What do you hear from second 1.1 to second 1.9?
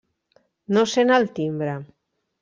el timbre.